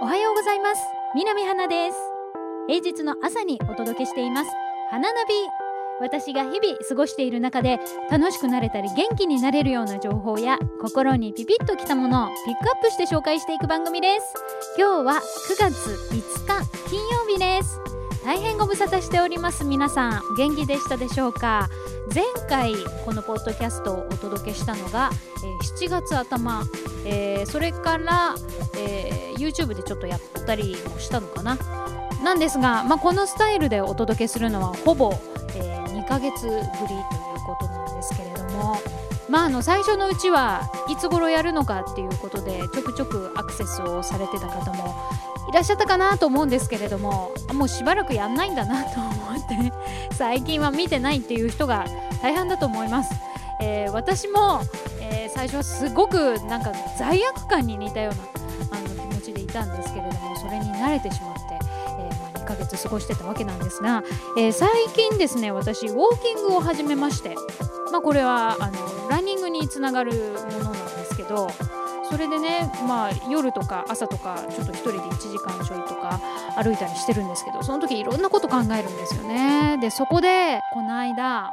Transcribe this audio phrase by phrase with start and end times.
[0.00, 0.82] おはようございます。
[1.14, 1.96] 南花です。
[2.66, 4.50] 平日の朝にお届けしています。
[4.90, 5.34] 花ナビ。
[6.00, 7.78] 私が日々過ごしている中で
[8.10, 14.34] 楽しくなれたり元気になれるような情報や心にピピッときたものをピックアップして紹介していく番組です。
[14.76, 17.97] 今日は9月5日金曜日です。
[18.28, 20.22] 大変ご無沙汰しております皆さん。
[20.36, 21.70] 元気でしたでしょうか？
[22.14, 22.74] 前回
[23.06, 25.08] このポッドキャストをお届けしたのが、
[25.42, 26.62] えー、7月頭、
[27.06, 28.34] えー、それから、
[28.76, 31.56] えー、YouTube でちょっとやったりもしたのかな？
[32.22, 35.10] なんですが、まあ、このスタイルでお届けするのはほぼ、
[35.56, 36.98] え2ヶ月ぶりという
[37.46, 38.76] ことなんですけれども
[39.30, 44.94] まあ、あの最初のうちはいつ頃やるのかっていうことでちょくちょくアクセスをされてた方も
[45.48, 49.72] いらっしゃったかなと思うんですけれどももうしばらくやんないんだなと思って
[50.14, 51.86] 最近は見てないっていう人が
[52.22, 53.14] 大半だと思います、
[53.60, 54.60] えー、私も、
[55.00, 58.14] えー、最初はすごくなんか罪悪感に似たよう
[58.70, 64.04] なあの気持ちでいたんですけれどもそれに慣れてしまって、えー、まあ、2ヶ月過ごしてたわけなんですが、
[64.36, 67.34] え最近ですね私ウォーキングを始めまして、
[67.90, 71.48] まあ、これはあのランニングにつながるものなんですけど
[72.10, 76.18] それでね、まあ、夜とか朝とかちょっと1人で1時間ちょいとか
[76.56, 79.78] 歩いたりしてるんですけどその時いろんなこと考えるんですよね。
[79.80, 81.52] でそこでこの間あ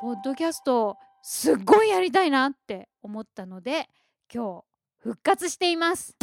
[0.00, 3.88] ポッドキャストすっごいやりたいなって思ったので
[4.32, 4.64] 今日
[4.98, 6.16] 復活しています。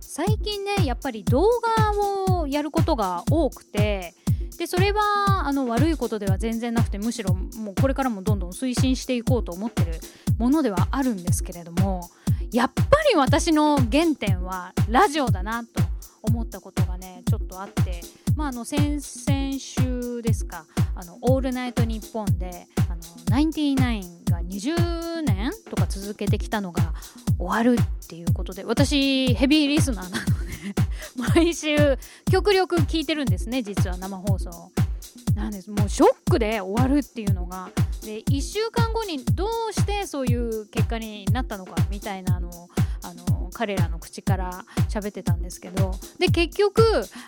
[0.00, 1.92] 最近ねやっぱり動画
[2.42, 4.14] をやることが多くて
[4.56, 10.00] でそれはあの悪いことでは全然なくてむしろもうこれからもどんどん推進していこうと思ってる
[10.38, 12.10] ものではあるんですけれども
[12.50, 15.82] やっぱり私の原点はラジオだなと
[16.22, 18.00] 思ったことがねちょっとあって、
[18.36, 20.64] まあ、あの先々週ですか
[20.96, 26.94] 「あのオールナイトニッポンで」あのナインティナインが20年とか続けてきたのが
[27.38, 30.27] 終わるっていうことで私ヘビーリスナーなので
[31.18, 31.98] 毎週
[32.30, 34.70] 極力聞いてるんですね実は生放送。
[35.34, 35.70] なんです。
[35.70, 37.70] もうショックで終わるっていうのが。
[38.02, 42.68] で1週間後にどうしてそういう結果になったのかみたいなのを
[43.02, 45.94] あの彼らの口から喋ってたんですけど。
[46.18, 46.82] で結局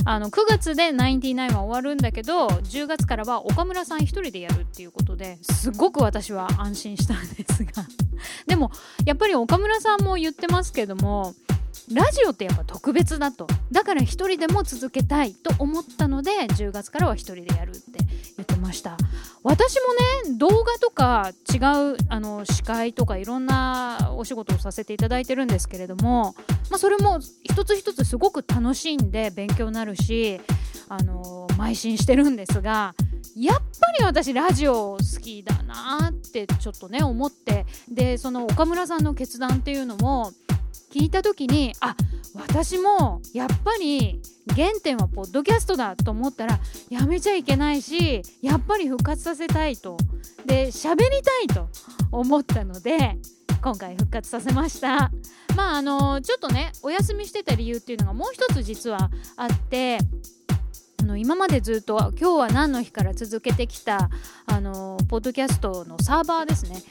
[0.04, 7.84] あの9月で99は終わるんだけど10月からは岡村さん1人でやるっていうことですごく私は安心したんですが。
[8.46, 8.70] でも
[9.04, 11.34] やっぱり岡村さんも言ってますけども
[11.92, 13.46] ラジオってやっぱ特別だと。
[13.72, 17.80] だから一人でも続けたいと思ったので10月からは一人でやるって
[18.36, 18.96] 言ってました。
[19.42, 19.76] 私
[20.24, 26.34] もね動画とか違うあの司会とかいろんなお仕事をさせていただいてるんですけれども、
[26.70, 30.40] まあ、それも一つ一つすごく楽しんで勉強になるし
[30.88, 32.94] あの邁進してるんですが
[33.36, 37.66] やっぱり私ラジオ好きだなってちょっとね思って。
[37.88, 40.32] でその岡村さんの決断っていうのも
[40.90, 41.94] 聞いた時にあ
[42.34, 44.20] 私もやっぱり
[44.56, 46.58] 原点はポッドキャストだと思ったら
[46.88, 49.96] やめちゃいけないしやっぱり復活させたいと。
[50.46, 51.68] で喋りたいと
[52.10, 53.18] 思ったので
[53.62, 55.10] 今回復活させました。
[55.56, 59.98] まああのちょっとねお休みしてた理由っていうのがもう一つ実はあって
[61.00, 64.10] あの今までずっと今日は何の日から続けてきた
[64.46, 66.82] あのポッドキャストのサーバーですね。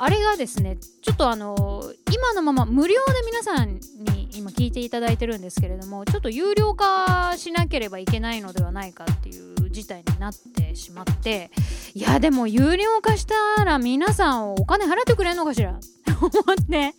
[0.00, 1.82] あれがですねちょっとあの
[2.12, 11.50] 今のまま無料で皆さんに今聞いていただいてるんですけれどもちょっと有料化しなければいけないのではないかっていう事態になってしまって
[11.94, 15.72] いやでも有料化したら皆さんお金払ってくれんのかしら？
[15.72, 16.94] っ て思って。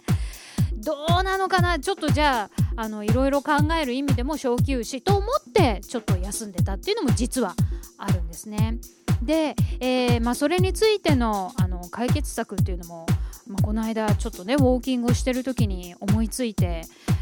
[0.81, 1.77] どうなのかな？
[1.77, 7.53] ちょっとじゃああのいろいろ考える意味でも小休止と思ってちょっと休んでたっていうのも実は
[7.97, 8.77] あるんですね。
[9.21, 13.05] で、えー、まあ、それについてのあ解決策っていうのも、
[13.47, 16.81] まあ、この間ちょっとねウォーキングをしてる時に思いついて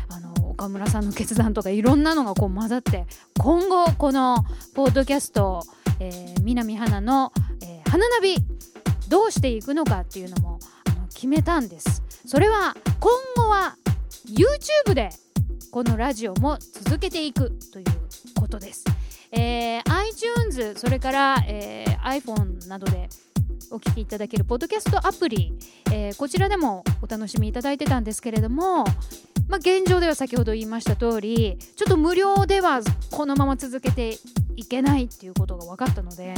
[0.09, 3.05] あの岡村さんの決断とかいろんなのがこう混ざって
[3.37, 5.63] 今後このポッドキャスト、
[5.99, 7.31] えー、南花の、
[7.61, 8.35] えー、花ナビ
[9.07, 12.03] どうしていくのかっていうのもあの決めたんです。
[12.25, 13.77] それは今後は
[14.27, 15.09] YouTube で
[15.71, 17.85] このラジオも続けていくという
[18.39, 18.83] ことです。
[19.31, 23.09] えー、iTunes それから、えー、iPhone などで
[23.71, 25.53] お聴きいただけるポッドキャストアプリ、
[25.91, 28.83] えー、こちらでもお楽しみいただいてたんですけれども、
[29.47, 32.81] まあ、現状では先ほど言いました通りちょっと無料では
[33.11, 34.17] このまま続けて
[34.55, 36.33] いけないっていうことが分かったので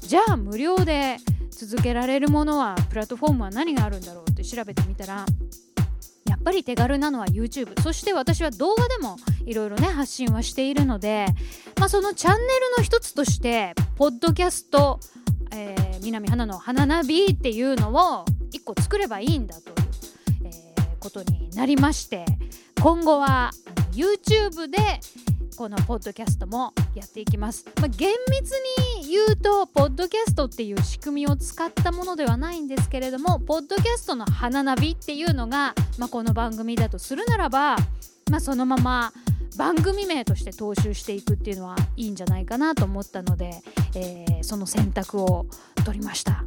[0.00, 1.16] じゃあ無料で
[1.50, 5.26] 続けられるものはプラットフォームは何があるんだろうって調べてみたら
[6.28, 11.26] やっぱり手軽なのは YouTube そして私は動画でもいろいろね発信はしているので、
[11.78, 12.46] まあ、そのチャンネル
[12.76, 15.00] の一つとしてポッドキャスト、
[15.52, 19.74] えー、南花の花ナビっていうのを1個作ればいいんだという、
[20.44, 22.24] えー、ことになりまして
[22.80, 23.50] 今後は
[23.92, 24.78] YouTube で
[25.56, 28.52] このポッドキャストもやっていきます、まあ、厳密
[29.00, 37.76] に言うとポッドキャストっていう仕組みを使ったものではないんですけれどもポッドキャストの花ナビっていうのが、まあ、この番組だとするならば、
[38.30, 39.12] まあ、そのまま
[39.58, 43.60] 番組名として踏襲していくっていうのはいいんじゃないかなと思ったので、
[43.98, 45.46] えー、その選択を
[45.84, 46.44] 取りました。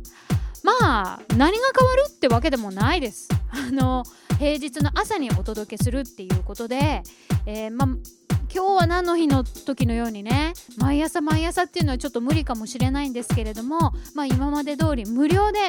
[0.64, 3.30] まあ何が変わるってわけでもないです。
[3.50, 4.04] あの
[4.40, 7.04] 平日の朝にお届けするっていうことで、
[7.46, 7.88] えー、まあ
[8.54, 15.60] 今日は何の日の時のようにね毎朝毎朝っていうのはちょっと無理かもしれないんですけれども、まあ、今まで通り無料で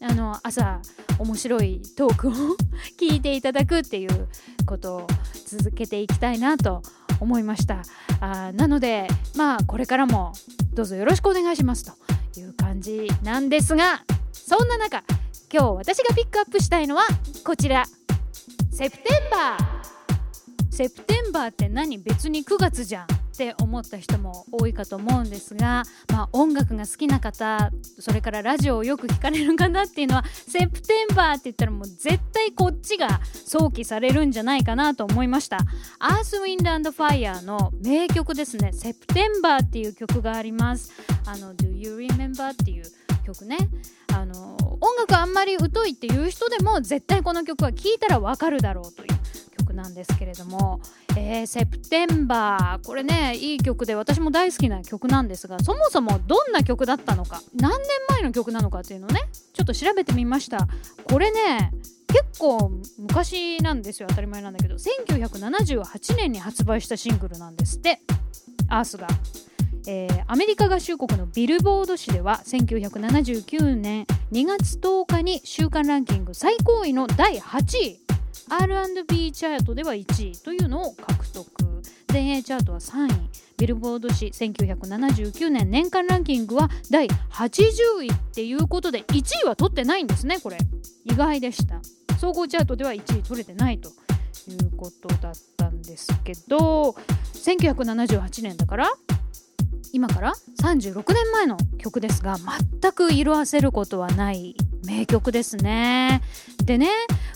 [0.00, 0.80] あの朝
[1.18, 2.32] 面白いトークを
[2.98, 4.28] 聞いていただくっていう
[4.64, 5.06] ことを
[5.44, 6.82] 続けていきたいなと
[7.18, 7.82] 思いました。
[8.20, 10.32] あなのでまあこれからも
[10.80, 15.04] どうぞよろしくお願いしますという感じなんですがそんな中
[15.52, 17.02] 今日私がピックアップしたいのは
[17.44, 17.84] こちら。
[18.72, 20.74] セプテンバー。
[20.74, 21.98] セプテンバーって何？
[21.98, 23.06] 別に9月じゃん。
[23.40, 35.60] って思った人も多いかと思うんですが、まあ、音楽が好きな方それからラジオをよく聞かれる方っていうのはセプテンバーって言ったらもう絶対こっちが想起されるんじゃないかなと思いました。
[35.98, 38.72] アースウィンドファイヤーの名曲ですね。
[38.74, 40.92] セプテンバーっていう曲があります。
[41.24, 42.84] あの Do You Remember っていう
[43.24, 43.56] 曲ね。
[44.12, 49.19] あの音楽あんまり疎いっていう人でも絶対この曲は聴いたらわかるだろうという
[49.72, 50.80] なんですけれども、
[51.16, 59.20] えー、セプテンバーこれねいい曲で私も大好きな曲なんですがそもそもどんな曲だったのか何年前の曲なのかっていうのをね
[59.52, 60.68] ちょっと調べてみました。
[61.04, 61.72] これね
[62.08, 64.76] 結構昔なんですよ当たり前なんだけど。
[64.76, 68.00] 1978年に発売したシングルなんですって。
[68.68, 69.06] アースが。
[69.86, 77.99] えー、アメリカ合衆国のビルボード誌では1979年2月10日に週間ランキング最高位の第8位
[78.48, 81.46] R&B チャートでは1位というのを獲得。
[82.08, 83.30] 全英チャートは3位。
[83.58, 90.58] ビルボード誌1979年年間ランキングは第80位っていうことで1位は取ってないんですねこれ。
[91.04, 91.80] 意外でした。
[92.18, 96.94] 総合チャートでは1位取れてないということだったんですけど
[97.34, 98.92] 1978年だから
[99.92, 102.36] 今から36年前の曲ですが
[102.80, 104.54] 全く色あせることはない
[104.84, 106.22] 名曲ですね。
[106.64, 106.90] でね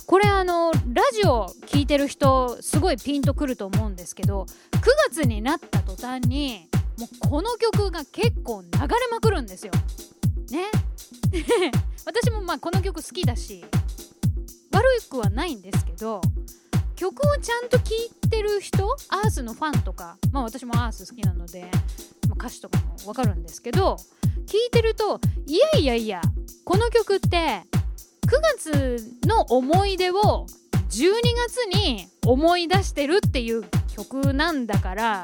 [0.06, 4.43] これあのラジオ聴いてる人すごいピンとくると思うんですけど
[4.73, 4.81] 9
[5.11, 6.69] 月になった途端に
[6.99, 9.73] もうこの曲が結構流れまくるんですよ。
[10.51, 10.67] ね
[12.05, 13.65] 私もまあこの曲好きだし
[14.71, 16.21] 悪くはないんですけど
[16.97, 21.62] 曲をちゃんと聴いてる人アースのファンとかまあ私もアース好きなので、
[22.29, 23.97] まあ、歌詞とかもわかるんですけど
[24.47, 26.21] 聴いてるといやいやいや
[26.65, 27.65] この曲って
[28.35, 30.47] 9月の思い出を
[30.91, 31.13] 12
[31.47, 33.63] 月に思い出してるっていう
[33.95, 35.23] 曲なんだから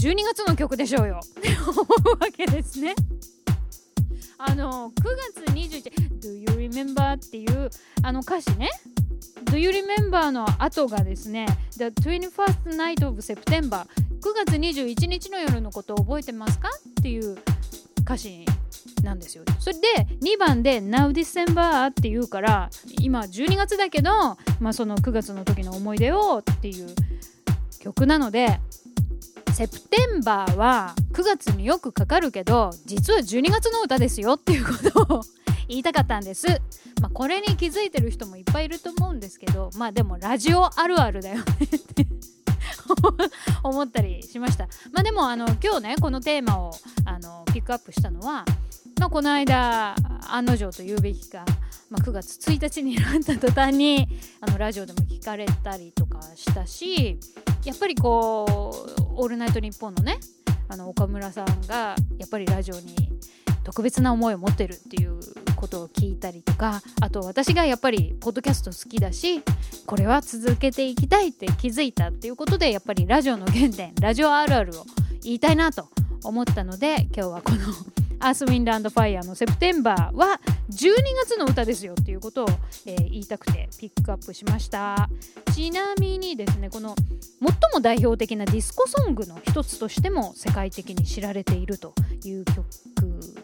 [0.00, 2.94] 12月の曲でしょうよって思うわけですね。
[4.38, 5.02] あの9
[5.34, 7.68] 月21「Do you remember?」っていう
[8.02, 8.70] あの歌詞ね
[9.44, 11.46] 「Do you remember?」の後がですね
[11.76, 13.84] 「The 21st night of September」
[14.22, 16.70] 9月21日の夜のことを覚えてますか？
[17.00, 17.36] っていう
[18.02, 18.46] 歌詞
[19.08, 22.70] なんですよそれで2番で「Now December」って言うから
[23.00, 24.10] 今12月だけど、
[24.60, 26.94] まあ、その9月の時の思い出をっていう
[27.80, 28.60] 曲なので
[29.52, 35.20] セプテンバーは9月によくかかるけど実は12月の歌ですよっていうことを
[35.68, 36.46] 言いたかったんです。
[37.02, 41.42] まあ、これに気づいてる人もいっぱいいると思うんですけどまあでもラジオあるあるだよね
[41.76, 42.06] って
[43.62, 44.66] 思ったりしました。
[44.92, 46.74] まあでもあの今日ねこのテーマを
[47.04, 48.44] あのピックアップしたのは
[48.98, 49.94] まあ、この間
[50.28, 51.44] 案の定と言うべきか、
[51.88, 54.08] まあ、9月1日になった途端に
[54.40, 57.18] あのラジオでも聞かれたりとかしたし
[57.64, 60.18] やっぱりこう「オールナイトニッポン」のね
[60.68, 63.08] あの岡村さんがやっぱりラジオに
[63.62, 65.20] 特別な思いを持ってるっていう
[65.54, 69.42] ことを聞いたりとかあと私がやっぱりポッドキャスト好きだし
[69.86, 74.84] これは続けていきたいって気づいたっていうことでやっぱりラジオの原点ラジオあるあるを
[75.22, 75.88] 言いたいなと
[76.24, 77.58] 思ったので今日はこの
[78.20, 80.92] アース・ウィンド・アンド・ファイヤーのセプテンバーは12
[81.24, 82.48] 月の歌ですよっていうことを、
[82.86, 85.08] えー、言いたくてピックアップしました。
[85.54, 86.94] ちなみにですねこの
[87.40, 91.94] 最も代表的なディスコソングの一つとしても世界的に知られていると
[92.24, 92.64] いう曲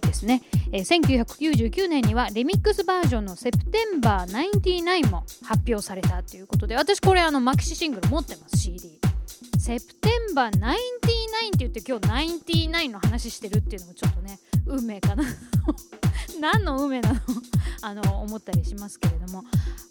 [0.00, 8.99] ですね、えー、1999年にはリミックスバージョンの「セプテンバー99」も発表されたということで私これあのマキシシングル持ってます CD
[9.59, 12.07] セプテンバー99って言って今日
[12.61, 15.25] 99の話してるっていうのもちょっとね運命かな。
[16.40, 17.21] 何の運命なの？
[17.83, 19.44] あの思ったりしますけれども。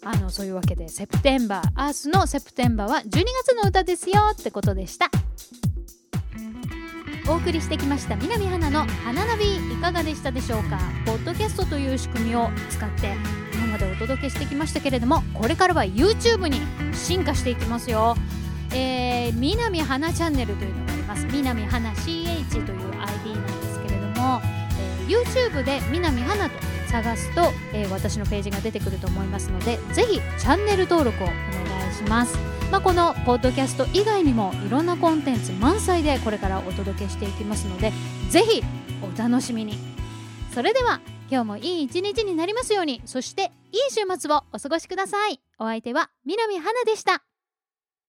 [0.06, 5.10] あのそういうわけでセプテンバーアースのセプテンバーは12月の歌ですよってことでした。
[7.26, 10.78] お送りしてきました南花の花ナビいかがでしたでしょうか？
[11.06, 13.14] ポッドキャストという仕組みを使って
[13.54, 16.60] 今までお届けしてきましたけれどもこれからは YouTube に
[16.92, 18.14] 進化していきますよ。
[18.72, 21.26] えー、南花チャンネルというのがあります。
[21.32, 22.93] 南花 CH という
[25.06, 26.58] YouTube で南花と
[26.88, 32.38] 探すと、えー、私のページが出てくると思いますのでぜひチャンネル登録をお願いします。
[32.70, 37.92] まあ、このポッドキャスト以外にもいろんなコンテンツ満載でこれからお届けしていきますので
[38.30, 38.62] ぜひ
[39.02, 39.78] お楽しみに。
[40.52, 43.02] それでは今日もいい一日になりますように。
[43.04, 45.40] そしていい週末をお過ごしください。
[45.58, 47.33] お相手は南花でした。